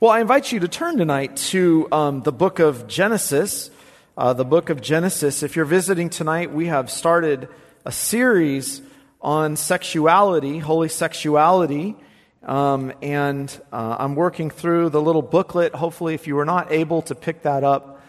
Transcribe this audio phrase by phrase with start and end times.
[0.00, 3.68] Well, I invite you to turn tonight to um, the book of Genesis.
[4.16, 5.42] Uh, the book of Genesis.
[5.42, 7.48] If you're visiting tonight, we have started
[7.84, 8.80] a series
[9.20, 11.96] on sexuality, holy sexuality.
[12.44, 15.74] Um, and uh, I'm working through the little booklet.
[15.74, 18.00] Hopefully, if you were not able to pick that up,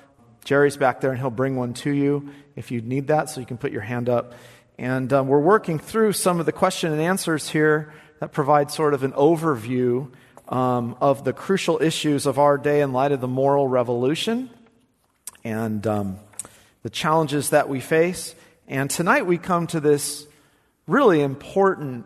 [0.45, 3.47] Jerry's back there and he'll bring one to you if you need that, so you
[3.47, 4.35] can put your hand up.
[4.77, 8.93] And um, we're working through some of the question and answers here that provide sort
[8.93, 10.11] of an overview
[10.49, 14.49] um, of the crucial issues of our day in light of the moral revolution
[15.43, 16.19] and um,
[16.81, 18.35] the challenges that we face.
[18.67, 20.27] And tonight we come to this
[20.87, 22.05] really important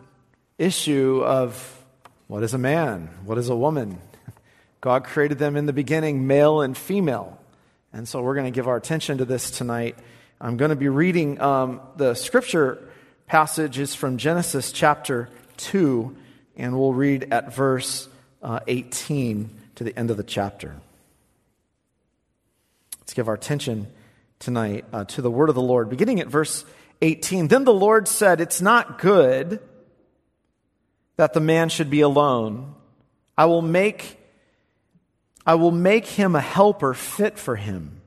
[0.58, 1.84] issue of
[2.28, 3.10] what is a man?
[3.24, 4.00] What is a woman?
[4.82, 7.40] God created them in the beginning, male and female.
[7.94, 9.98] And so we're going to give our attention to this tonight.
[10.42, 12.90] I'm going to be reading um, the scripture
[13.26, 16.16] passages from Genesis chapter 2,
[16.58, 18.10] and we'll read at verse
[18.44, 20.76] uh, 18 to the end of the chapter.
[23.00, 23.88] Let's give our attention
[24.40, 25.90] tonight uh, to the word of the Lord.
[25.90, 26.66] Beginning at verse
[27.02, 29.60] 18 Then the Lord said, It's not good
[31.16, 32.76] that the man should be alone.
[33.38, 34.20] I will make,
[35.46, 38.02] I will make him a helper fit for him.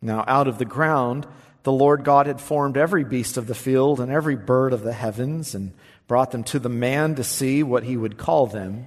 [0.00, 1.26] Now, out of the ground,
[1.64, 4.92] the Lord God had formed every beast of the field and every bird of the
[4.92, 5.72] heavens and
[6.06, 8.86] brought them to the man to see what he would call them.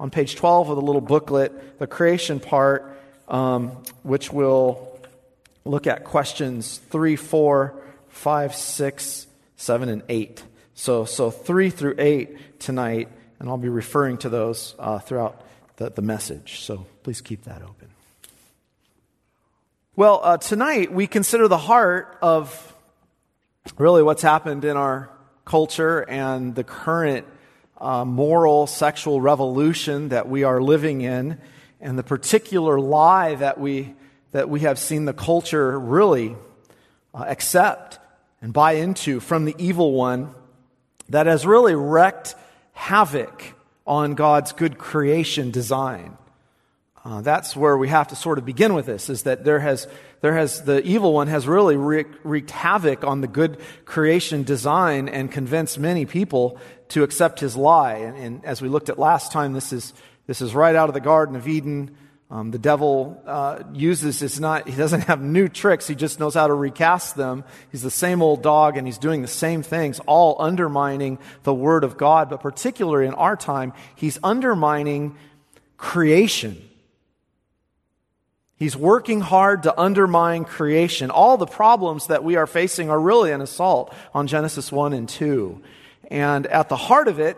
[0.00, 2.98] on page 12 of the little booklet, the creation part,
[3.28, 3.70] um,
[4.02, 4.98] which will
[5.64, 7.74] look at questions 3, 4,
[8.08, 9.26] 5, 6,
[9.56, 10.42] 7, and 8.
[10.74, 15.42] So, so 3 through 8 tonight, and I'll be referring to those uh, throughout
[15.76, 16.60] the, the message.
[16.60, 17.88] So please keep that open.
[19.96, 22.74] Well, uh, tonight we consider the heart of
[23.78, 25.10] really what's happened in our
[25.44, 27.26] culture and the current
[27.80, 31.38] uh, moral sexual revolution that we are living in
[31.80, 33.94] and the particular lie that we,
[34.32, 36.36] that we have seen the culture really
[37.14, 37.98] uh, accept
[38.42, 40.34] and buy into from the evil one
[41.08, 42.34] that has really wreaked
[42.72, 43.54] havoc
[43.86, 46.18] on God's good creation design.
[47.04, 49.88] Uh, that's where we have to sort of begin with this is that there has,
[50.20, 55.30] there has, the evil one has really wreaked, havoc on the good creation design and
[55.30, 56.58] convinced many people
[56.88, 57.94] to accept his lie.
[57.94, 59.94] And, and as we looked at last time, this is,
[60.26, 61.96] this is right out of the Garden of Eden.
[62.30, 66.34] Um, the devil uh, uses, it's not, he doesn't have new tricks, he just knows
[66.34, 67.44] how to recast them.
[67.70, 71.84] He's the same old dog and he's doing the same things, all undermining the Word
[71.84, 72.28] of God.
[72.28, 75.16] But particularly in our time, he's undermining
[75.78, 76.67] creation.
[78.58, 81.10] He's working hard to undermine creation.
[81.10, 85.08] All the problems that we are facing are really an assault on Genesis 1 and
[85.08, 85.62] 2.
[86.10, 87.36] And at the heart of it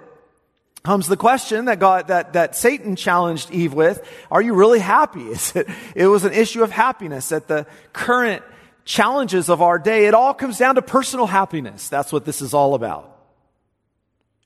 [0.83, 4.03] comes the question that God, that, that Satan challenged Eve with.
[4.31, 5.21] Are you really happy?
[5.31, 8.43] Is it, it was an issue of happiness at the current
[8.87, 10.07] challenges of our day.
[10.07, 11.89] It all comes down to personal happiness.
[11.91, 13.19] That's what this is all about.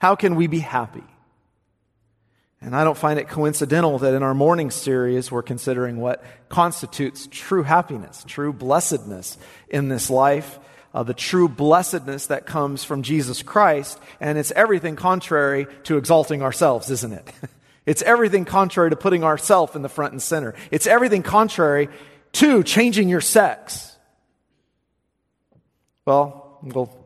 [0.00, 1.04] How can we be happy?
[2.64, 7.28] And I don't find it coincidental that in our morning series, we're considering what constitutes
[7.30, 9.36] true happiness, true blessedness
[9.68, 10.58] in this life,
[10.94, 13.98] uh, the true blessedness that comes from Jesus Christ.
[14.18, 17.30] And it's everything contrary to exalting ourselves, isn't it?
[17.86, 20.54] it's everything contrary to putting ourselves in the front and center.
[20.70, 21.90] It's everything contrary
[22.32, 23.94] to changing your sex.
[26.06, 27.03] Well, well,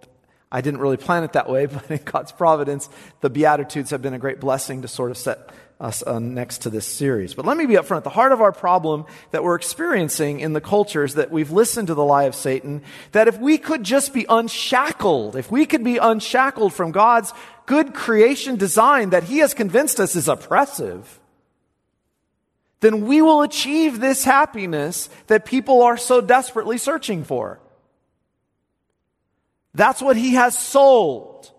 [0.50, 2.88] I didn't really plan it that way, but in God's providence,
[3.20, 5.50] the Beatitudes have been a great blessing to sort of set
[5.80, 7.34] us uh, next to this series.
[7.34, 8.02] But let me be upfront.
[8.02, 11.88] The heart of our problem that we're experiencing in the culture is that we've listened
[11.88, 15.84] to the lie of Satan, that if we could just be unshackled, if we could
[15.84, 17.32] be unshackled from God's
[17.66, 21.20] good creation design that he has convinced us is oppressive,
[22.80, 27.60] then we will achieve this happiness that people are so desperately searching for.
[29.78, 31.52] That's what he has sold.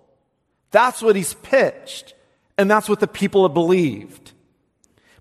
[0.71, 2.15] That's what he's pitched.
[2.57, 4.33] And that's what the people have believed.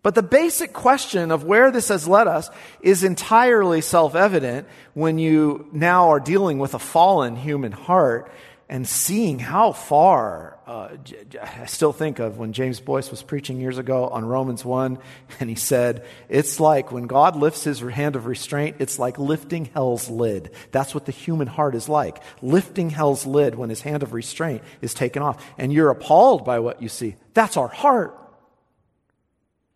[0.02, 2.50] But the basic question of where this has led us
[2.80, 8.32] is entirely self evident when you now are dealing with a fallen human heart
[8.68, 10.57] and seeing how far.
[10.68, 10.98] Uh,
[11.40, 14.98] I still think of when James Boice was preaching years ago on Romans 1,
[15.40, 19.64] and he said, It's like when God lifts his hand of restraint, it's like lifting
[19.64, 20.50] hell's lid.
[20.70, 22.22] That's what the human heart is like.
[22.42, 25.42] Lifting hell's lid when his hand of restraint is taken off.
[25.56, 27.16] And you're appalled by what you see.
[27.32, 28.14] That's our heart.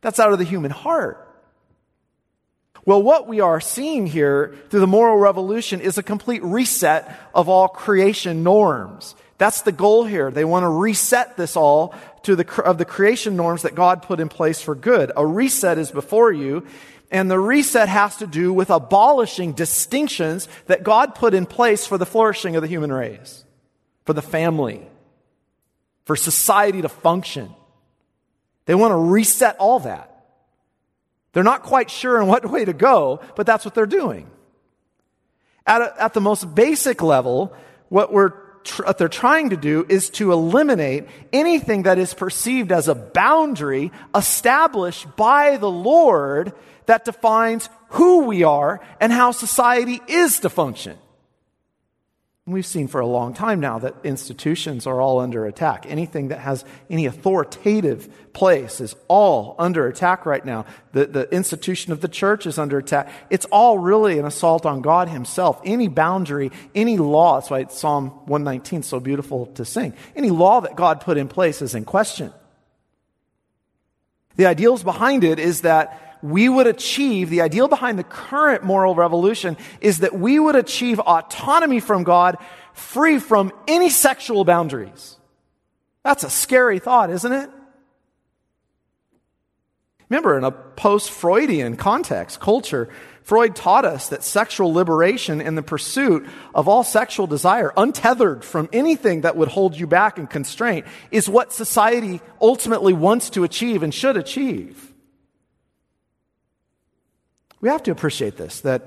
[0.03, 1.27] That's out of the human heart.
[2.85, 7.49] Well, what we are seeing here through the moral revolution is a complete reset of
[7.49, 9.15] all creation norms.
[9.43, 10.31] That's the goal here.
[10.31, 14.21] They want to reset this all to the, of the creation norms that God put
[14.21, 15.11] in place for good.
[15.17, 16.65] A reset is before you,
[17.11, 21.99] and the reset has to do with abolishing distinctions that God put in place for
[21.99, 23.45] the flourishing of the human race,
[24.05, 24.87] for the family,
[26.05, 27.53] for society to function.
[28.67, 30.25] They want to reset all that.
[31.33, 34.31] They're not quite sure in what way to go, but that's what they're doing.
[35.67, 37.53] At, a, at the most basic level,
[37.89, 38.42] what, we're
[38.85, 43.93] what they're trying to do is to eliminate anything that is perceived as a boundary
[44.15, 46.53] established by the Lord
[46.87, 50.99] that defines who we are and how society is to function.
[52.45, 55.87] We've seen for a long time now that institutions are all under attack.
[55.89, 60.67] Anything that has any authoritative place is all under attack right now.
[60.91, 63.13] The, the institution of the church is under attack.
[63.31, 65.61] It's all really an assault on God Himself.
[65.65, 69.95] Any boundary, any law, that's why Psalm 119 is so beautiful to sing.
[70.17, 72.33] Any law that God put in place is in question.
[74.35, 78.95] The ideals behind it is that we would achieve, the ideal behind the current moral
[78.95, 82.39] revolution is that we would achieve autonomy from God
[82.73, 85.17] free from any sexual boundaries.
[86.05, 87.51] That's a scary thought, isn't it?
[90.09, 92.89] Remember, in a post Freudian context, culture,
[93.23, 98.69] Freud taught us that sexual liberation and the pursuit of all sexual desire, untethered from
[98.73, 103.83] anything that would hold you back and constraint, is what society ultimately wants to achieve
[103.83, 104.92] and should achieve.
[107.63, 108.83] We have to appreciate this that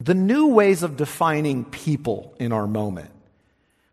[0.00, 3.10] the new ways of defining people in our moment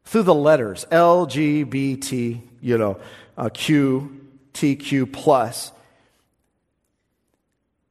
[0.06, 2.98] through the letters LGBT, you know,
[3.38, 5.72] uh, Q, TQ plus,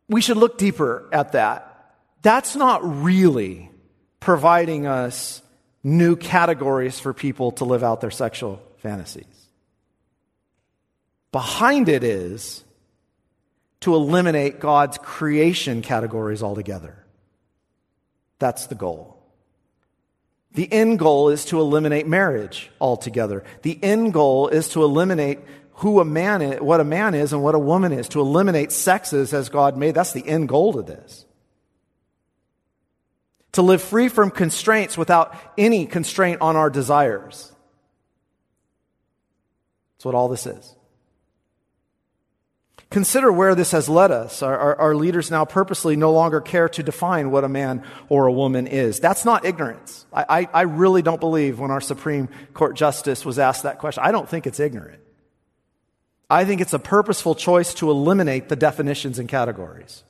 [0.08, 1.94] we should look deeper at that.
[2.22, 3.70] That's not really
[4.18, 5.42] providing us
[5.84, 9.26] new categories for people to live out their sexual fantasies.
[11.30, 12.64] Behind it is
[13.80, 17.04] to eliminate God's creation categories altogether.
[18.38, 19.16] That's the goal.
[20.52, 23.44] The end goal is to eliminate marriage altogether.
[23.62, 25.40] The end goal is to eliminate
[25.74, 28.72] who a man is, what a man is and what a woman is, to eliminate
[28.72, 29.94] sexes as God made.
[29.94, 31.24] That's the end goal to this.
[33.52, 37.52] To live free from constraints without any constraint on our desires.
[39.96, 40.74] That's what all this is.
[42.90, 44.42] Consider where this has led us.
[44.42, 48.26] Our, our, our, leaders now purposely no longer care to define what a man or
[48.26, 48.98] a woman is.
[48.98, 50.06] That's not ignorance.
[50.10, 54.04] I, I, I really don't believe when our Supreme Court Justice was asked that question.
[54.04, 55.00] I don't think it's ignorant.
[56.30, 60.04] I think it's a purposeful choice to eliminate the definitions and categories.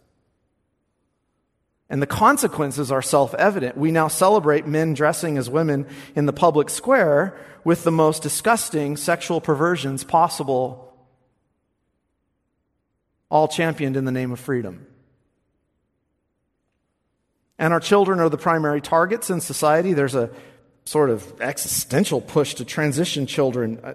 [1.90, 3.76] And the consequences are self evident.
[3.76, 8.96] We now celebrate men dressing as women in the public square with the most disgusting
[8.96, 10.87] sexual perversions possible
[13.30, 14.86] all championed in the name of freedom.
[17.58, 19.92] And our children are the primary targets in society.
[19.92, 20.30] There's a
[20.84, 23.94] sort of existential push to transition children uh,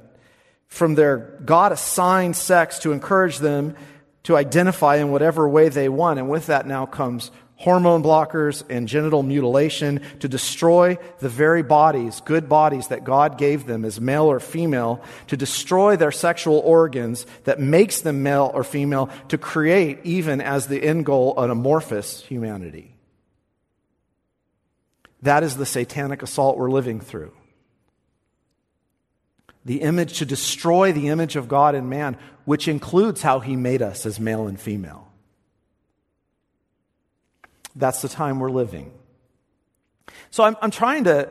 [0.67, 3.75] from their God assigned sex to encourage them
[4.23, 6.19] to identify in whatever way they want.
[6.19, 12.21] And with that now comes hormone blockers and genital mutilation to destroy the very bodies,
[12.25, 17.25] good bodies that God gave them as male or female, to destroy their sexual organs
[17.45, 22.21] that makes them male or female, to create, even as the end goal, an amorphous
[22.25, 22.95] humanity.
[25.21, 27.31] That is the satanic assault we're living through.
[29.63, 33.81] The image to destroy the image of God in man, which includes how he made
[33.81, 35.12] us as male and female.
[37.75, 38.91] That's the time we're living.
[40.31, 41.29] So I'm, I'm trying to,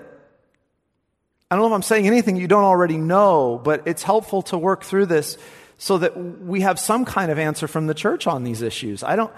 [1.50, 4.58] I don't know if I'm saying anything you don't already know, but it's helpful to
[4.58, 5.38] work through this
[5.78, 9.02] so that we have some kind of answer from the church on these issues.
[9.02, 9.32] I don't,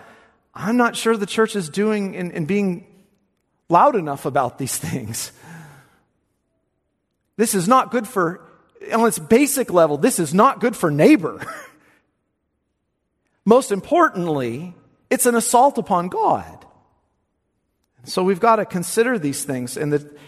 [0.54, 2.86] I'm not sure the church is doing and, being
[3.68, 5.32] loud enough about these things.
[7.36, 8.40] This is not good for,
[8.92, 11.44] on its basic level, this is not good for neighbor.
[13.44, 14.74] Most importantly,
[15.10, 16.63] it's an assault upon God.
[18.04, 20.18] So we've got to consider these things and that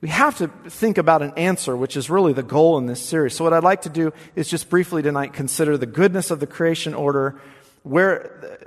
[0.00, 3.36] we have to think about an answer, which is really the goal in this series.
[3.36, 6.46] So what I'd like to do is just briefly tonight consider the goodness of the
[6.46, 7.40] creation order,
[7.84, 8.58] where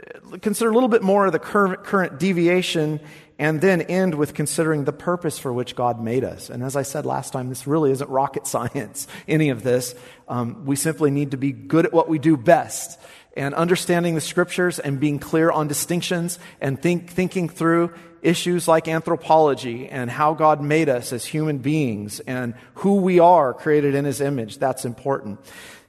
[0.42, 3.00] consider a little bit more of the current, current deviation
[3.38, 6.50] and then end with considering the purpose for which God made us.
[6.50, 9.94] And as I said last time, this really isn't rocket science, any of this.
[10.28, 13.00] Um, we simply need to be good at what we do best
[13.36, 17.94] and understanding the scriptures and being clear on distinctions and think, thinking through
[18.26, 23.54] issues like anthropology and how God made us as human beings and who we are
[23.54, 24.58] created in his image.
[24.58, 25.40] That's important.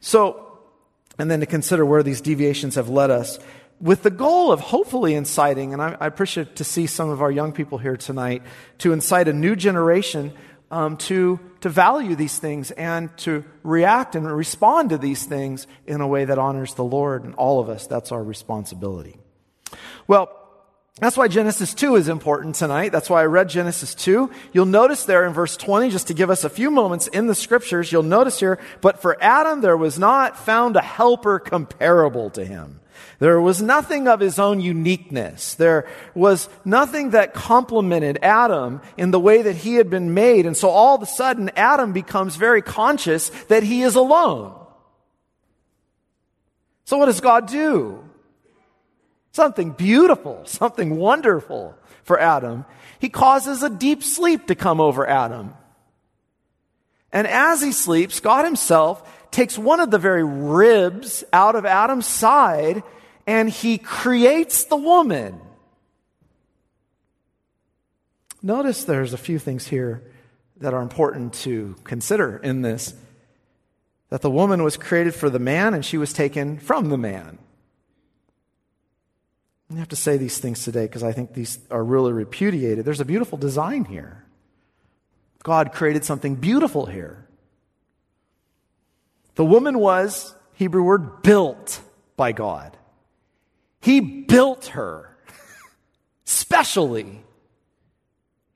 [0.01, 0.59] So,
[1.19, 3.39] and then to consider where these deviations have led us
[3.81, 7.31] with the goal of hopefully inciting, and I, I, appreciate to see some of our
[7.31, 8.43] young people here tonight,
[8.79, 10.33] to incite a new generation
[10.71, 16.01] um, to, to value these things and to react and respond to these things in
[16.01, 17.87] a way that honors the Lord and all of us.
[17.87, 19.19] That's our responsibility.
[20.07, 20.46] Well,
[20.99, 22.91] that's why Genesis 2 is important tonight.
[22.91, 24.31] That's why I read Genesis 2.
[24.55, 27.35] You'll notice there in verse 20, just to give us a few moments in the
[27.35, 32.45] scriptures, you'll notice here, but for Adam there was not found a helper comparable to
[32.45, 32.81] him.
[33.19, 35.55] There was nothing of his own uniqueness.
[35.55, 40.47] There was nothing that complemented Adam in the way that he had been made.
[40.47, 44.55] And so all of a sudden, Adam becomes very conscious that he is alone.
[46.85, 48.06] So what does God do?
[49.37, 52.65] Something beautiful, something wonderful for Adam.
[52.99, 55.53] He causes a deep sleep to come over Adam.
[57.13, 62.07] And as he sleeps, God himself takes one of the very ribs out of Adam's
[62.07, 62.83] side
[63.27, 65.39] and he creates the woman.
[68.43, 70.03] Notice there's a few things here
[70.57, 72.95] that are important to consider in this
[74.09, 77.39] that the woman was created for the man and she was taken from the man.
[79.71, 82.85] I have to say these things today because I think these are really repudiated.
[82.85, 84.25] There's a beautiful design here.
[85.43, 87.27] God created something beautiful here.
[89.35, 91.81] The woman was, Hebrew word, built
[92.17, 92.77] by God.
[93.81, 95.17] He built her
[96.25, 97.23] specially,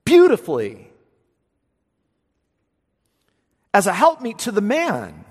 [0.04, 0.90] beautifully,
[3.74, 5.24] as a helpmeet to the man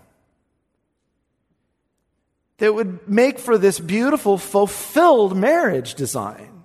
[2.60, 6.64] that would make for this beautiful, fulfilled marriage design.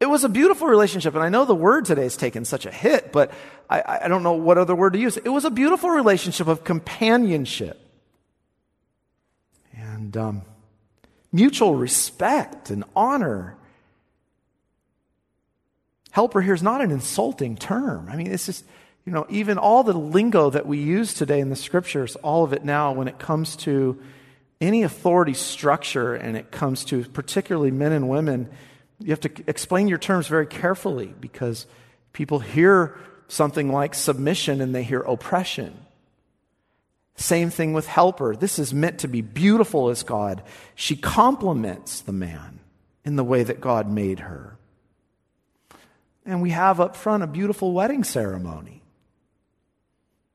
[0.00, 2.72] It was a beautiful relationship, and I know the word today has taken such a
[2.72, 3.30] hit, but
[3.70, 5.16] I, I don't know what other word to use.
[5.16, 7.78] It was a beautiful relationship of companionship.
[9.76, 10.42] And um,
[11.30, 13.56] mutual respect and honor.
[16.10, 18.08] Helper here is not an insulting term.
[18.10, 18.64] I mean, it's just,
[19.04, 22.52] you know, even all the lingo that we use today in the scriptures, all of
[22.52, 24.00] it now, when it comes to
[24.60, 28.48] any authority structure and it comes to particularly men and women,
[29.00, 31.66] you have to explain your terms very carefully because
[32.12, 35.76] people hear something like submission and they hear oppression.
[37.16, 38.36] Same thing with helper.
[38.36, 40.42] This is meant to be beautiful as God.
[40.76, 42.60] She complements the man
[43.04, 44.56] in the way that God made her.
[46.24, 48.81] And we have up front a beautiful wedding ceremony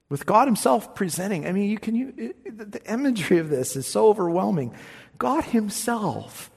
[0.09, 1.45] with God Himself presenting.
[1.45, 4.73] I mean, you can, you, it, the imagery of this is so overwhelming.
[5.17, 6.51] God Himself,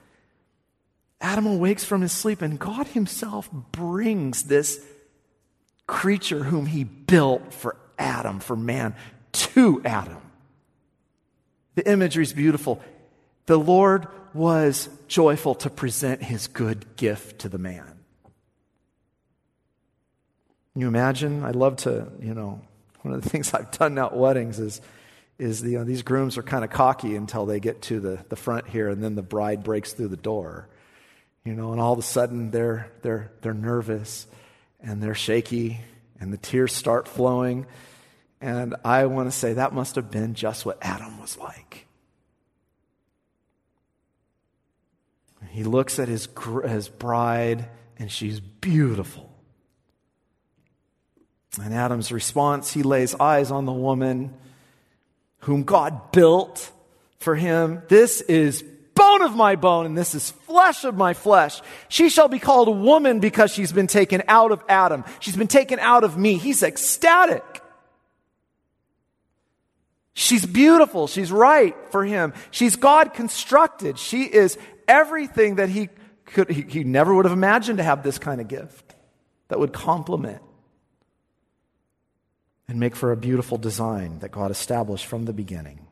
[1.21, 4.85] Adam awakes from his sleep, and God Himself brings this
[5.87, 8.95] creature whom He built for Adam, for man,
[9.33, 10.19] to Adam.
[11.75, 12.81] The imagery is beautiful.
[13.47, 17.85] The Lord was joyful to present his good gift to the man.
[20.73, 21.45] Can you imagine?
[21.45, 22.61] I love to, you know,
[23.03, 24.81] one of the things I've done at weddings is,
[25.39, 28.25] is the, you know, these grooms are kind of cocky until they get to the,
[28.29, 30.69] the front here, and then the bride breaks through the door.
[31.45, 34.27] You know, and all of a sudden they're, they're, they're nervous
[34.81, 35.81] and they're shaky,
[36.21, 37.67] and the tears start flowing
[38.41, 41.87] and I want to say that must have been just what Adam was like.
[45.51, 46.29] He looks at his,
[46.65, 49.30] his bride, and she's beautiful.
[51.59, 54.35] And Adam's response, he lays eyes on the woman
[55.41, 56.71] whom God built
[57.19, 57.83] for him.
[57.89, 58.63] This is
[58.95, 61.61] bone of my bone, and this is flesh of my flesh.
[61.89, 65.05] She shall be called a woman because she's been taken out of Adam.
[65.19, 66.37] She's been taken out of me.
[66.37, 67.43] He's ecstatic.
[70.13, 71.07] She's beautiful.
[71.07, 72.35] She's right for him.
[72.51, 73.99] She's God constructed.
[73.99, 75.89] She is everything that he
[76.27, 78.95] could, he, he never would have imagined to have this kind of gift
[79.49, 80.43] that would complement
[82.71, 85.89] and make for a beautiful design that God established from the beginning.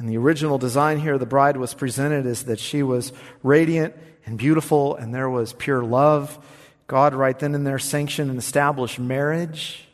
[0.00, 3.12] In the original design here, the bride was presented as that she was
[3.44, 3.94] radiant
[4.26, 6.44] and beautiful, and there was pure love.
[6.88, 9.86] God, right then and there, sanctioned and established marriage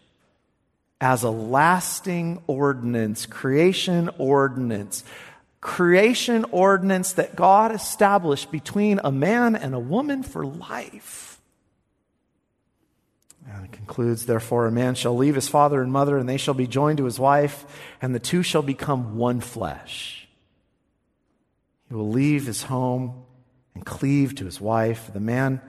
[0.98, 5.04] as a lasting ordinance, creation ordinance.
[5.60, 11.29] Creation ordinance that God established between a man and a woman for life.
[13.72, 16.98] Concludes, therefore, a man shall leave his father and mother, and they shall be joined
[16.98, 17.64] to his wife,
[18.00, 20.28] and the two shall become one flesh.
[21.88, 23.24] He will leave his home
[23.74, 25.10] and cleave to his wife.
[25.12, 25.60] The man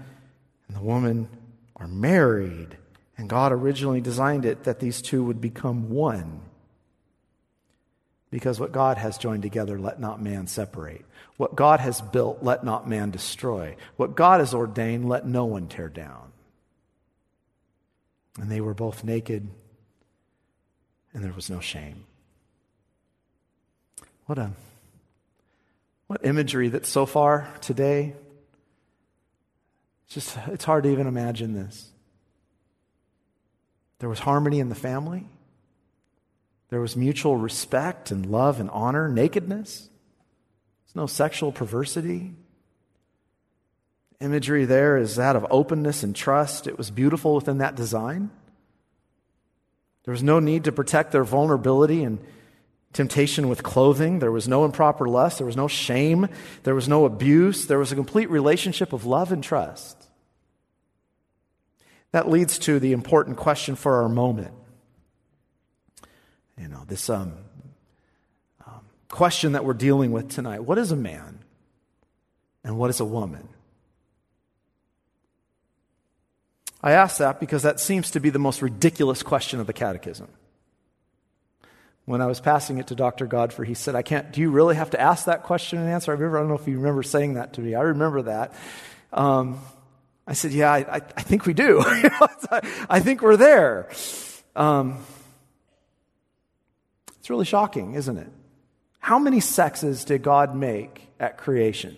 [0.67, 1.29] and the woman
[1.75, 2.77] are married,
[3.17, 6.41] and God originally designed it that these two would become one.
[8.29, 11.05] Because what God has joined together, let not man separate.
[11.38, 13.75] What God has built, let not man destroy.
[13.98, 16.30] What God has ordained, let no one tear down.
[18.39, 19.50] And they were both naked,
[21.13, 22.05] and there was no shame.
[24.25, 24.51] What a
[26.07, 28.15] what imagery that so far today
[30.11, 31.89] it's just it's hard to even imagine this.
[34.00, 35.25] There was harmony in the family.
[36.69, 39.89] There was mutual respect and love and honor, nakedness.
[40.85, 42.33] There's no sexual perversity.
[44.21, 46.67] Imagery there is that of openness and trust.
[46.67, 48.29] It was beautiful within that design.
[50.03, 52.19] There was no need to protect their vulnerability and
[52.93, 54.19] temptation with clothing.
[54.19, 55.39] There was no improper lust.
[55.39, 56.27] There was no shame.
[56.63, 57.65] There was no abuse.
[57.65, 59.97] There was a complete relationship of love and trust.
[62.11, 64.53] That leads to the important question for our moment.
[66.59, 67.33] You know, this um,
[68.67, 71.39] um, question that we're dealing with tonight what is a man
[72.63, 73.47] and what is a woman?
[76.83, 80.27] I ask that because that seems to be the most ridiculous question of the catechism.
[82.05, 83.27] When I was passing it to Dr.
[83.27, 86.11] Godfrey, he said, I can't, do you really have to ask that question and answer?
[86.11, 87.75] I remember, I don't know if you remember saying that to me.
[87.75, 88.53] I remember that.
[89.13, 89.59] Um,
[90.25, 91.83] I said, Yeah, I, I think we do.
[92.89, 93.89] I think we're there.
[94.55, 94.98] Um,
[97.20, 98.31] it's really shocking, isn't it?
[99.00, 101.98] How many sexes did God make at creation?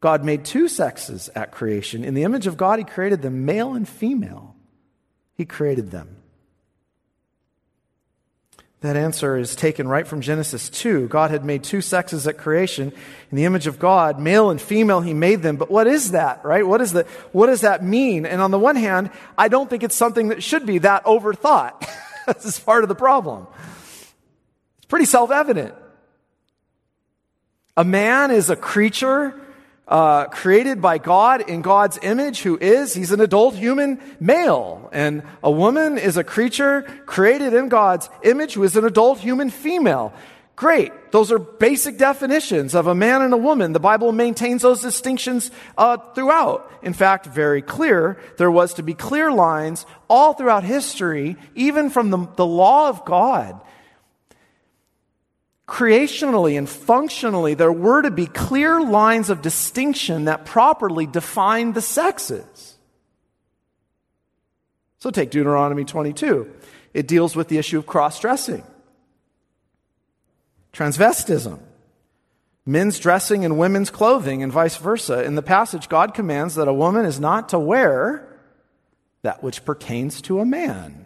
[0.00, 2.04] God made two sexes at creation.
[2.04, 4.56] In the image of God, He created them male and female.
[5.34, 6.16] He created them.
[8.80, 11.08] That answer is taken right from Genesis 2.
[11.08, 12.92] God had made two sexes at creation.
[13.30, 15.56] In the image of God, male and female, He made them.
[15.56, 16.66] But what is that, right?
[16.66, 18.24] What, is the, what does that mean?
[18.24, 21.86] And on the one hand, I don't think it's something that should be that overthought.
[22.26, 23.46] this is part of the problem.
[24.78, 25.74] It's pretty self evident.
[27.76, 29.38] A man is a creature
[29.90, 34.88] uh, created by God in God's image, who is, he's an adult human male.
[34.92, 39.50] And a woman is a creature created in God's image, who is an adult human
[39.50, 40.14] female.
[40.54, 40.92] Great.
[41.10, 43.72] Those are basic definitions of a man and a woman.
[43.72, 46.70] The Bible maintains those distinctions uh, throughout.
[46.82, 48.20] In fact, very clear.
[48.36, 53.04] There was to be clear lines all throughout history, even from the, the law of
[53.04, 53.60] God
[55.70, 61.80] creationally and functionally, there were to be clear lines of distinction that properly defined the
[61.80, 62.74] sexes.
[64.98, 66.50] So take Deuteronomy 22.
[66.92, 68.64] It deals with the issue of cross dressing,
[70.72, 71.60] transvestism,
[72.66, 75.22] men's dressing in women's clothing, and vice versa.
[75.22, 78.26] In the passage, God commands that a woman is not to wear
[79.22, 80.99] that which pertains to a man.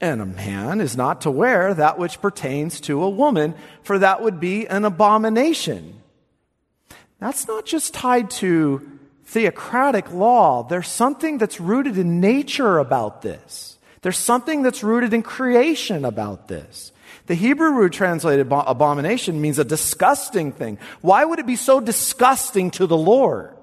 [0.00, 4.22] And a man is not to wear that which pertains to a woman, for that
[4.22, 6.02] would be an abomination.
[7.18, 8.86] That's not just tied to
[9.24, 10.62] theocratic law.
[10.62, 13.78] There's something that's rooted in nature about this.
[14.02, 16.92] There's something that's rooted in creation about this.
[17.26, 20.78] The Hebrew root translated abomination means a disgusting thing.
[21.00, 23.56] Why would it be so disgusting to the Lord?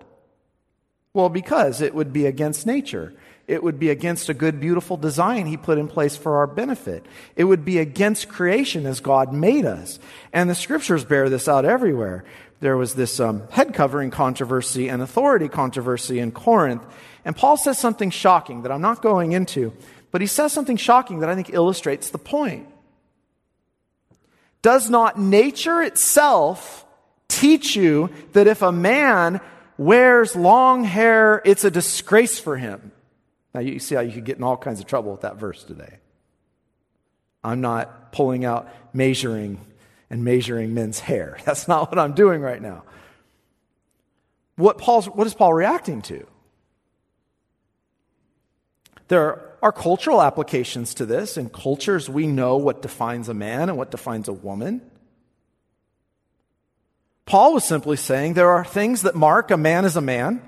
[1.13, 3.13] Well, because it would be against nature.
[3.45, 7.05] It would be against a good, beautiful design he put in place for our benefit.
[7.35, 9.99] It would be against creation as God made us.
[10.31, 12.23] And the scriptures bear this out everywhere.
[12.61, 16.83] There was this um, head covering controversy and authority controversy in Corinth.
[17.25, 19.73] And Paul says something shocking that I'm not going into,
[20.11, 22.67] but he says something shocking that I think illustrates the point.
[24.61, 26.85] Does not nature itself
[27.27, 29.41] teach you that if a man
[29.77, 32.93] wears long hair, it's a disgrace for him?
[33.53, 35.63] Now, you see how you could get in all kinds of trouble with that verse
[35.63, 35.97] today.
[37.43, 39.59] I'm not pulling out measuring
[40.09, 41.37] and measuring men's hair.
[41.45, 42.83] That's not what I'm doing right now.
[44.55, 46.27] What, Paul's, what is Paul reacting to?
[49.07, 51.37] There are cultural applications to this.
[51.37, 54.81] In cultures, we know what defines a man and what defines a woman.
[57.25, 60.41] Paul was simply saying there are things that mark a man as a man,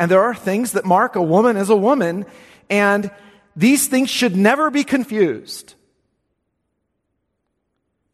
[0.00, 2.24] and there are things that mark a woman as a woman,
[2.70, 3.10] and
[3.54, 5.74] these things should never be confused.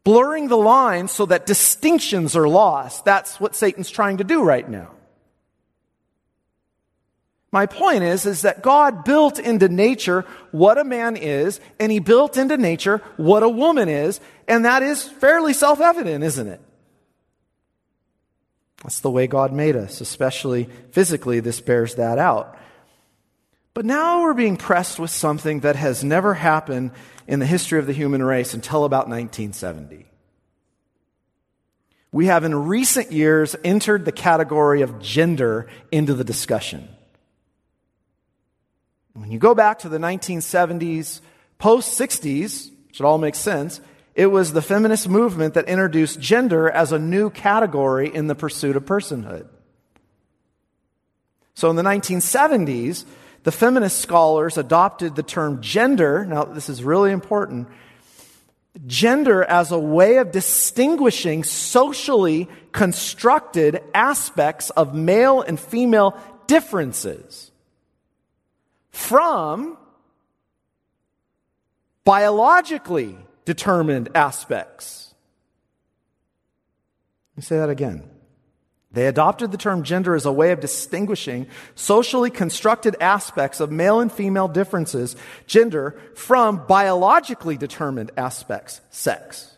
[0.03, 3.05] Blurring the lines so that distinctions are lost.
[3.05, 4.91] That's what Satan's trying to do right now.
[7.53, 11.99] My point is, is that God built into nature what a man is, and he
[11.99, 16.59] built into nature what a woman is, and that is fairly self-evident, isn't it?
[18.83, 22.57] That's the way God made us, especially physically, this bears that out.
[23.73, 26.91] But now we're being pressed with something that has never happened
[27.27, 30.05] in the history of the human race until about 1970.
[32.11, 36.87] We have in recent years entered the category of gender into the discussion.
[39.13, 41.21] When you go back to the 1970s,
[41.59, 43.81] post 60s, which it all makes sense,
[44.17, 48.75] it was the feminist movement that introduced gender as a new category in the pursuit
[48.75, 49.45] of personhood.
[51.53, 53.05] So in the 1970s,
[53.43, 56.25] the feminist scholars adopted the term gender.
[56.25, 57.67] Now, this is really important.
[58.87, 67.51] Gender as a way of distinguishing socially constructed aspects of male and female differences
[68.89, 69.77] from
[72.03, 73.15] biologically
[73.47, 75.15] determined aspects.
[77.31, 78.03] Let me say that again.
[78.91, 84.01] They adopted the term gender as a way of distinguishing socially constructed aspects of male
[84.01, 89.55] and female differences, gender, from biologically determined aspects, sex.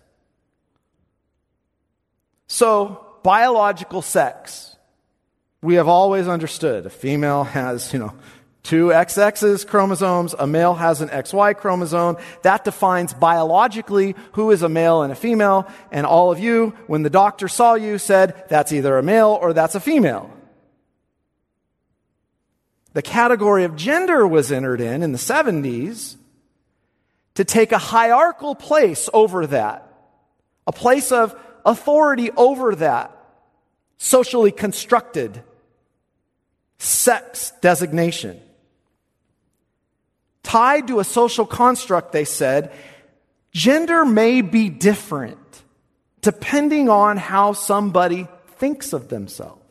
[2.45, 4.75] So, biological sex.
[5.63, 8.13] We have always understood a female has, you know,
[8.63, 12.17] two XX's chromosomes, a male has an XY chromosome.
[12.43, 15.67] That defines biologically who is a male and a female.
[15.91, 19.53] And all of you, when the doctor saw you, said that's either a male or
[19.53, 20.31] that's a female.
[22.93, 26.15] The category of gender was entered in in the 70s
[27.35, 29.87] to take a hierarchical place over that,
[30.67, 33.15] a place of authority over that,
[33.97, 35.43] socially constructed
[36.79, 38.41] sex designation
[40.43, 42.71] tied to a social construct, they said,
[43.51, 45.37] gender may be different
[46.21, 49.61] depending on how somebody thinks of themselves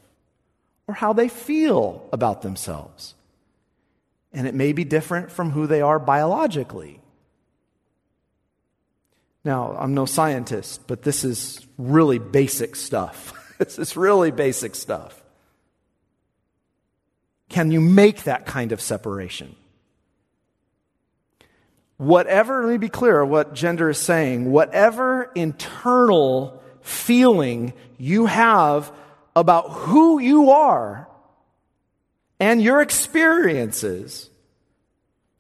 [0.87, 3.15] or how they feel about themselves.
[4.33, 7.01] And it may be different from who they are biologically.
[9.45, 13.33] Now, I'm no scientist, but this is really basic stuff.
[13.59, 15.23] this is really basic stuff.
[17.49, 19.55] Can you make that kind of separation?
[21.99, 28.91] Whatever, let me be clear what gender is saying, whatever internal feeling you have
[29.37, 31.07] about who you are
[32.41, 34.31] and your experiences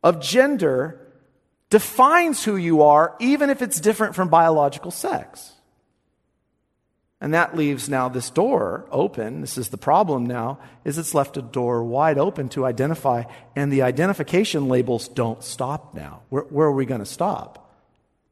[0.02, 1.00] of gender
[1.70, 5.52] defines who you are, even if it's different from biological sex.
[7.20, 9.40] And that leaves now this door open.
[9.40, 13.24] This is the problem now, is it's left a door wide open to identify,
[13.56, 16.22] and the identification labels don't stop now.
[16.28, 17.74] Where, where are we going to stop?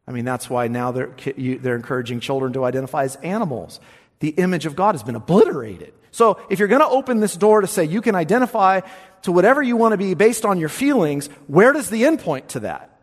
[0.06, 3.80] I mean, that's why now they're, they're encouraging children to identify as animals.
[4.20, 5.92] The image of God has been obliterated.
[6.12, 8.82] So if you're going to open this door to say you can identify
[9.22, 12.50] to whatever you want to be based on your feelings, where does the end point
[12.50, 12.95] to that?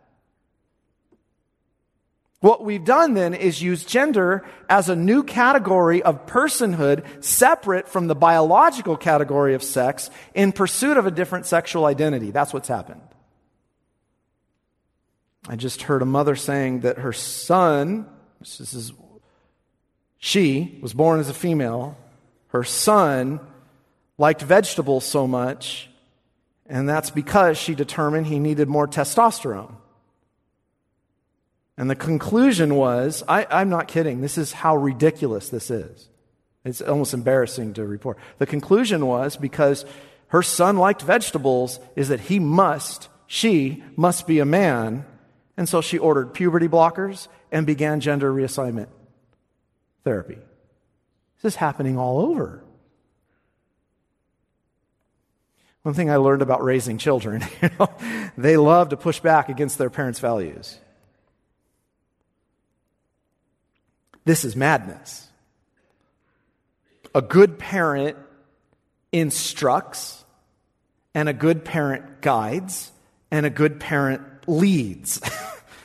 [2.44, 8.06] What we've done then is use gender as a new category of personhood separate from
[8.06, 12.32] the biological category of sex in pursuit of a different sexual identity.
[12.32, 13.00] That's what's happened.
[15.48, 18.04] I just heard a mother saying that her son,
[18.40, 18.92] this is,
[20.18, 21.96] she was born as a female,
[22.48, 23.40] her son
[24.18, 25.88] liked vegetables so much,
[26.66, 29.76] and that's because she determined he needed more testosterone.
[31.76, 36.08] And the conclusion was I, I'm not kidding, this is how ridiculous this is.
[36.64, 38.18] It's almost embarrassing to report.
[38.38, 39.84] The conclusion was because
[40.28, 45.04] her son liked vegetables, is that he must, she must be a man.
[45.56, 48.88] And so she ordered puberty blockers and began gender reassignment
[50.04, 50.38] therapy.
[51.40, 52.64] This is happening all over.
[55.82, 57.94] One thing I learned about raising children, you know,
[58.38, 60.78] they love to push back against their parents' values.
[64.24, 65.28] This is madness.
[67.14, 68.16] A good parent
[69.12, 70.24] instructs,
[71.14, 72.90] and a good parent guides,
[73.30, 75.20] and a good parent leads.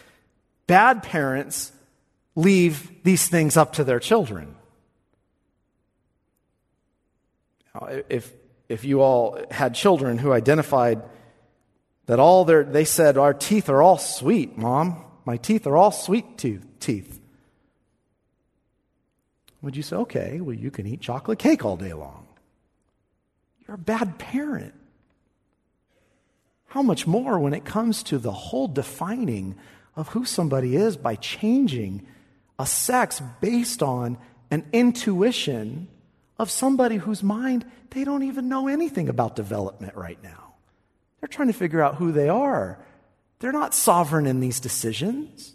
[0.67, 1.71] Bad parents
[2.36, 4.56] leave these things up to their children.
[8.10, 8.32] If,
[8.67, 11.04] if you all had children who identified
[12.08, 15.04] that all their, they said, Our teeth are all sweet, mom.
[15.25, 17.18] My teeth are all sweet teeth.
[19.62, 22.28] Would you say, Okay, well, you can eat chocolate cake all day long?
[23.67, 24.74] You're a bad parent.
[26.67, 29.56] How much more when it comes to the whole defining
[29.95, 32.06] of who somebody is by changing
[32.58, 34.17] a sex based on
[34.52, 35.88] an intuition
[36.38, 40.54] of somebody whose mind they don't even know anything about development right now.
[41.19, 42.80] They're trying to figure out who they are.
[43.39, 45.54] They're not sovereign in these decisions.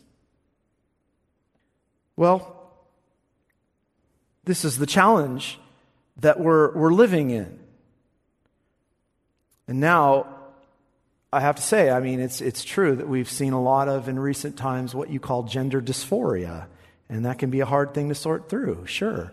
[2.17, 2.54] Well,
[4.45, 5.59] this is the challenge
[6.19, 7.59] that we're, we're living in.
[9.67, 10.27] And now,
[11.33, 14.09] I have to say, I mean, it's, it's true that we've seen a lot of,
[14.09, 16.67] in recent times, what you call gender dysphoria.
[17.09, 19.33] And that can be a hard thing to sort through, sure.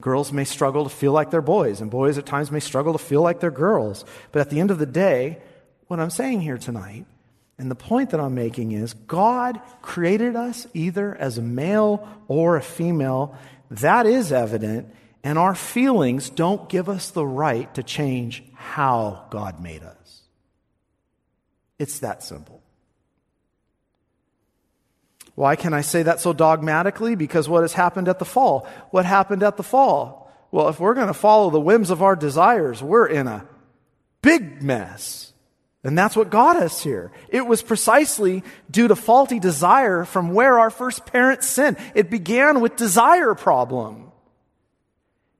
[0.00, 2.98] Girls may struggle to feel like they're boys, and boys at times may struggle to
[2.98, 4.04] feel like they're girls.
[4.32, 5.38] But at the end of the day,
[5.86, 7.06] what I'm saying here tonight,
[7.58, 12.56] and the point that I'm making is God created us either as a male or
[12.56, 13.36] a female.
[13.70, 19.60] That is evident, and our feelings don't give us the right to change how God
[19.60, 20.22] made us.
[21.78, 22.62] It's that simple.
[25.34, 27.14] Why can I say that so dogmatically?
[27.14, 28.66] Because what has happened at the fall?
[28.90, 30.32] What happened at the fall?
[30.50, 33.46] Well, if we're going to follow the whims of our desires, we're in a
[34.22, 35.25] big mess.
[35.86, 37.12] And that's what got us here.
[37.28, 41.76] It was precisely due to faulty desire from where our first parents sinned.
[41.94, 44.10] It began with desire problem.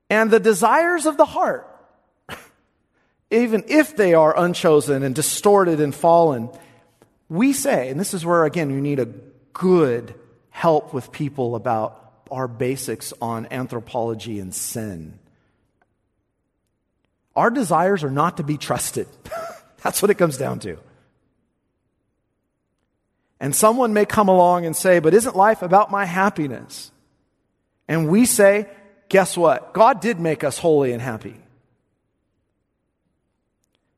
[0.09, 1.67] And the desires of the heart
[3.29, 6.49] even if they are unchosen and distorted and fallen,
[7.27, 9.09] we say, and this is where, again, you need a
[9.51, 10.15] good
[10.49, 15.19] help with people about our basics on anthropology and sin.
[17.35, 19.07] Our desires are not to be trusted.
[19.83, 20.77] That's what it comes down to.
[23.39, 26.91] And someone may come along and say, but isn't life about my happiness?
[27.87, 28.67] And we say,
[29.09, 29.73] guess what?
[29.73, 31.35] God did make us holy and happy.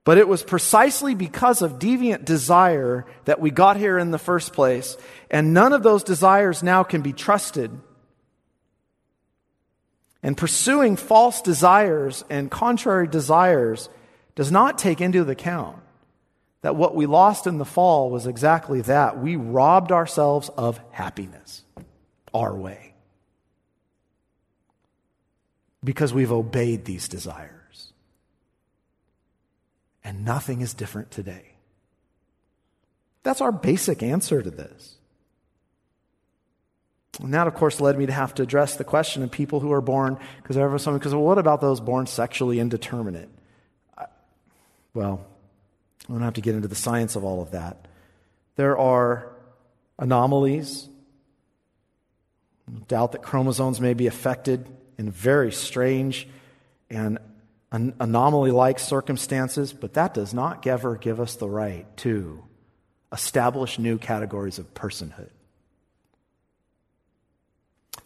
[0.04, 4.54] But it was precisely because of deviant desire that we got here in the first
[4.54, 4.98] place,
[5.30, 7.72] and none of those desires now can be trusted.
[10.24, 13.88] And pursuing false desires and contrary desires
[14.36, 15.78] does not take into account
[16.62, 19.20] that what we lost in the fall was exactly that.
[19.20, 21.64] We robbed ourselves of happiness
[22.34, 22.94] our way
[25.84, 27.94] because we've obeyed these desires.
[30.04, 31.54] And nothing is different today.
[33.24, 34.98] That's our basic answer to this.
[37.22, 39.74] And that, of course, led me to have to address the question of people who
[39.74, 43.30] are born, because there was someone, because well, what about those born sexually indeterminate?
[44.94, 45.26] Well,
[46.08, 47.88] I don't have to get into the science of all of that.
[48.56, 49.32] There are
[49.98, 50.88] anomalies.
[52.88, 56.28] Doubt that chromosomes may be affected in very strange
[56.90, 57.20] and
[57.72, 62.44] an anomaly like circumstances, but that does not ever give us the right to
[63.12, 65.30] establish new categories of personhood.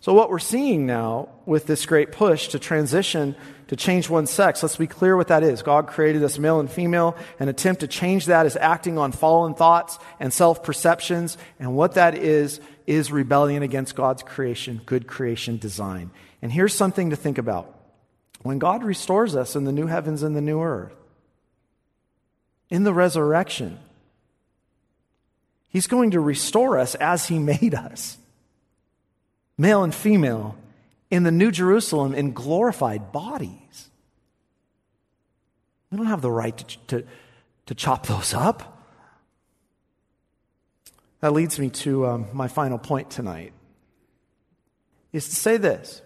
[0.04, 3.38] So, what we're seeing now with this great push to transition
[3.68, 5.62] to change one's sex, let's be clear what that is.
[5.62, 7.16] God created us male and female.
[7.40, 11.38] An attempt to change that is acting on fallen thoughts and self perceptions.
[11.58, 16.12] And what that is, is rebellion against God's creation, good creation design.
[16.42, 17.74] And here's something to think about
[18.42, 20.98] when God restores us in the new heavens and the new earth,
[22.70, 23.80] in the resurrection,
[25.70, 28.18] He's going to restore us as He made us,
[29.58, 30.58] male and female,
[31.10, 33.90] in the New Jerusalem in glorified bodies.
[35.92, 37.08] We don't have the right to, to,
[37.68, 38.84] to chop those up.
[41.20, 43.54] That leads me to um, my final point tonight
[45.12, 46.02] is to say this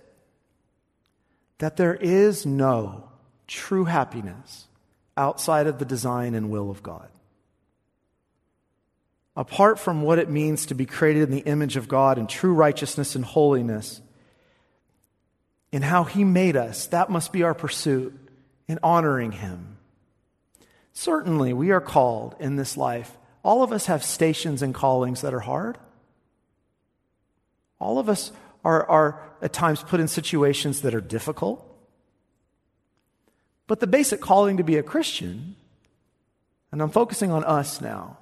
[1.60, 3.10] that there is no
[3.48, 4.68] true happiness
[5.16, 7.08] outside of the design and will of God.
[9.38, 12.56] Apart from what it means to be created in the image of God in true
[12.56, 14.02] righteousness and holiness,
[15.72, 18.18] in how He made us, that must be our pursuit
[18.68, 19.78] in honoring Him.
[20.92, 23.16] Certainly, we are called in this life.
[23.44, 25.78] All of us have stations and callings that are hard.
[27.80, 28.32] All of us
[28.66, 31.64] are, are at times put in situations that are difficult.
[33.68, 35.56] But the basic calling to be a Christian,
[36.72, 38.18] and I'm focusing on us now,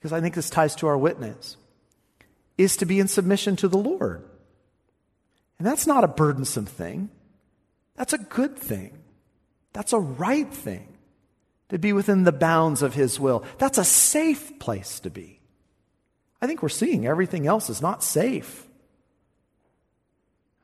[0.00, 1.58] because I think this ties to our witness,
[2.56, 4.24] is to be in submission to the Lord.
[5.58, 7.10] And that's not a burdensome thing.
[7.96, 8.98] That's a good thing.
[9.74, 10.96] That's a right thing
[11.68, 13.44] to be within the bounds of His will.
[13.58, 15.40] That's a safe place to be.
[16.40, 18.66] I think we're seeing everything else is not safe.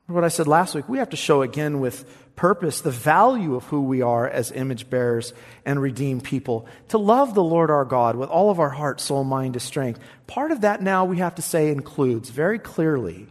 [0.07, 2.05] What I said last week, we have to show again with
[2.37, 5.33] purpose the value of who we are as image bearers
[5.65, 6.65] and redeemed people.
[6.89, 9.99] To love the Lord our God with all of our heart, soul, mind, and strength.
[10.25, 13.27] Part of that now we have to say includes very clearly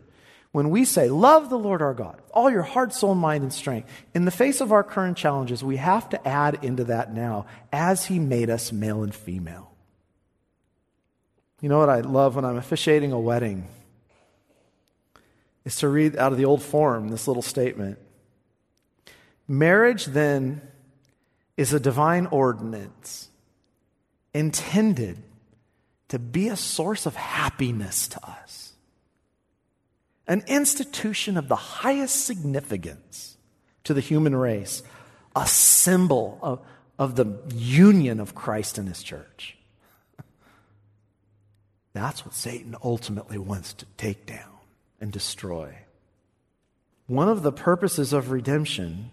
[0.53, 3.91] when we say, Love the Lord our God, all your heart, soul, mind, and strength,
[4.15, 8.07] in the face of our current challenges, we have to add into that now, as
[8.07, 9.71] He made us male and female.
[11.61, 13.67] You know what I love when I'm officiating a wedding?
[15.67, 17.99] Is to read out of the old form this little statement.
[19.47, 20.63] Marriage, then,
[21.59, 23.29] is a divine ordinance
[24.33, 25.23] intended
[26.09, 28.67] to be a source of happiness to us
[30.29, 33.37] an institution of the highest significance
[33.85, 34.83] to the human race,
[35.35, 36.61] a symbol of,
[36.99, 39.57] of the union of Christ and his church.
[41.93, 44.56] That's what Satan ultimately wants to take down
[45.01, 45.75] and destroy.
[47.07, 49.11] One of the purposes of redemption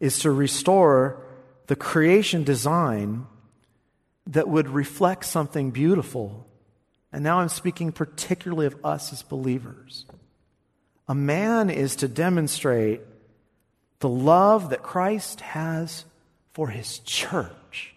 [0.00, 1.22] is to restore
[1.66, 3.26] the creation design
[4.26, 6.46] that would reflect something beautiful
[7.16, 10.04] and now I'm speaking particularly of us as believers.
[11.08, 13.00] A man is to demonstrate
[14.00, 16.04] the love that Christ has
[16.52, 17.94] for his church.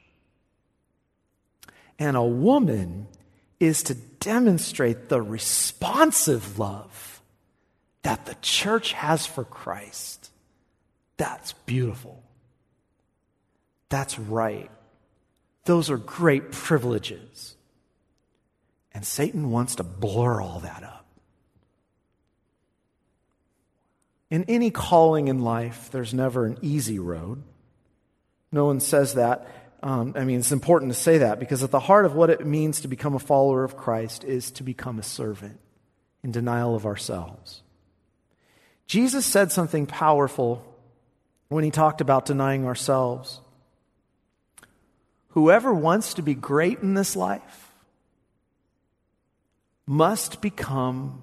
[2.00, 3.08] And a woman
[3.60, 7.22] is to demonstrate the responsive love
[8.04, 10.32] that the church has for Christ.
[11.18, 12.24] That's beautiful.
[13.90, 14.72] That's right.
[15.66, 17.56] Those are great privileges.
[18.94, 21.06] And Satan wants to blur all that up.
[24.30, 27.44] In any calling in life, there's never an easy road.
[28.52, 29.48] No one says that.
[29.82, 32.46] Um, I mean, it's important to say that because at the heart of what it
[32.46, 35.60] means to become a follower of Christ is to become a servant
[36.24, 37.62] in denial of ourselves.
[38.88, 40.66] Jesus said something powerful
[41.48, 43.40] when he talked about denying ourselves.
[45.30, 47.72] Whoever wants to be great in this life
[49.86, 51.22] must become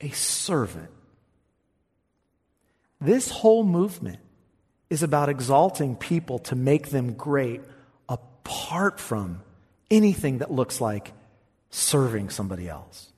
[0.00, 0.90] a servant.
[3.00, 4.20] This whole movement
[4.90, 7.62] is about exalting people to make them great
[8.08, 9.40] apart from
[9.90, 11.12] anything that looks like
[11.70, 13.12] serving somebody else.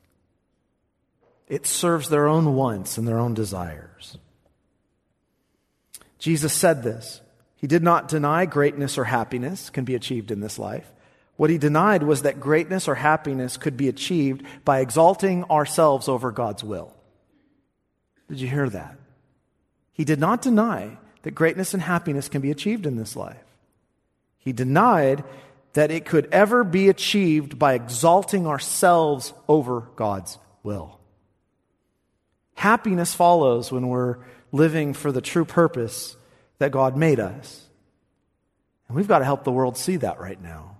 [1.48, 4.18] It serves their own wants and their own desires.
[6.18, 7.20] Jesus said this.
[7.56, 10.90] He did not deny greatness or happiness can be achieved in this life.
[11.36, 16.30] What he denied was that greatness or happiness could be achieved by exalting ourselves over
[16.30, 16.94] God's will.
[18.28, 18.96] Did you hear that?
[19.92, 23.44] He did not deny that greatness and happiness can be achieved in this life.
[24.38, 25.24] He denied
[25.74, 30.98] that it could ever be achieved by exalting ourselves over God's will.
[32.54, 34.18] Happiness follows when we're
[34.52, 36.16] living for the true purpose
[36.58, 37.64] that God made us.
[38.88, 40.76] And we've got to help the world see that right now.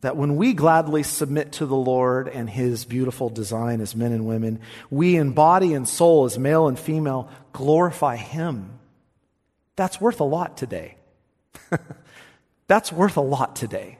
[0.00, 4.26] That when we gladly submit to the Lord and His beautiful design as men and
[4.26, 4.60] women,
[4.90, 8.78] we in body and soul, as male and female, glorify Him.
[9.78, 10.96] That's worth a lot today.
[12.66, 13.98] That's worth a lot today.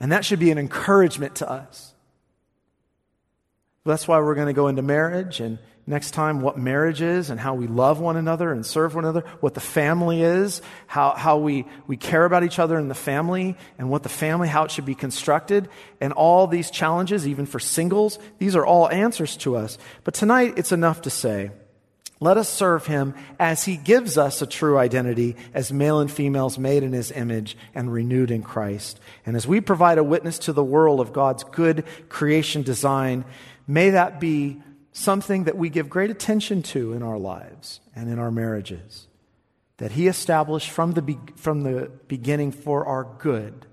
[0.00, 1.92] And that should be an encouragement to us.
[3.84, 7.38] That's why we're going to go into marriage and next time what marriage is and
[7.38, 11.36] how we love one another and serve one another, what the family is, how, how
[11.36, 14.70] we, we care about each other in the family, and what the family, how it
[14.70, 15.68] should be constructed,
[16.00, 19.76] and all these challenges, even for singles, these are all answers to us.
[20.04, 21.50] But tonight, it's enough to say,
[22.24, 26.58] let us serve him as he gives us a true identity as male and females
[26.58, 28.98] made in his image and renewed in Christ.
[29.26, 33.24] And as we provide a witness to the world of God's good creation design,
[33.66, 34.62] may that be
[34.92, 39.06] something that we give great attention to in our lives and in our marriages
[39.76, 43.66] that He established from the, be- from the beginning for our good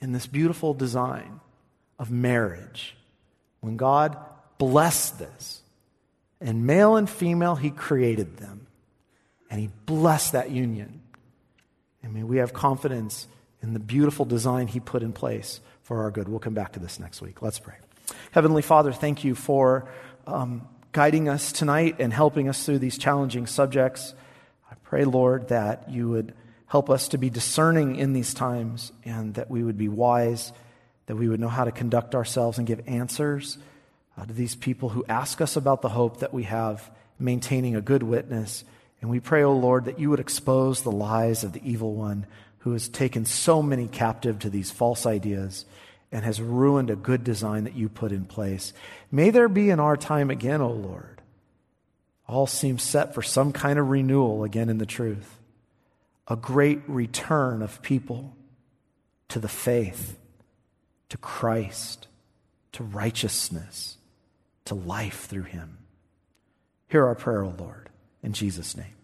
[0.00, 1.40] in this beautiful design
[1.98, 2.96] of marriage.
[3.60, 4.16] When God
[4.58, 5.61] blessed this,
[6.42, 8.66] and male and female, He created them,
[9.50, 11.00] and He blessed that union.
[12.04, 13.28] I mean, we have confidence
[13.62, 16.28] in the beautiful design He put in place for our good.
[16.28, 17.42] We'll come back to this next week.
[17.42, 17.74] Let's pray.
[18.32, 19.88] Heavenly Father, thank you for
[20.26, 24.14] um, guiding us tonight and helping us through these challenging subjects.
[24.70, 26.34] I pray, Lord, that you would
[26.66, 30.52] help us to be discerning in these times and that we would be wise,
[31.06, 33.58] that we would know how to conduct ourselves and give answers
[34.16, 37.80] uh, to these people who ask us about the hope that we have, maintaining a
[37.80, 38.64] good witness.
[39.00, 41.94] And we pray, O oh Lord, that you would expose the lies of the evil
[41.94, 42.26] one
[42.58, 45.64] who has taken so many captive to these false ideas
[46.12, 48.72] and has ruined a good design that you put in place.
[49.10, 51.22] May there be in our time again, O oh Lord.
[52.28, 55.38] All seems set for some kind of renewal again in the truth.
[56.28, 58.36] A great return of people
[59.28, 60.18] to the faith,
[61.08, 62.06] to Christ,
[62.72, 63.96] to righteousness
[64.66, 65.78] to life through him.
[66.88, 67.88] Hear our prayer, O Lord.
[68.22, 68.94] In Jesus' name,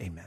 [0.00, 0.26] amen.